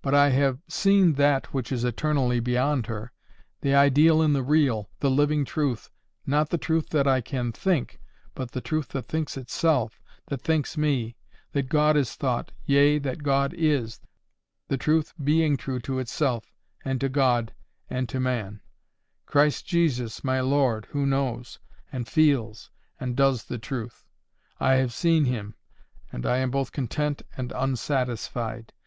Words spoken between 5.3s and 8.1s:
truth, not the truth that I can THINK,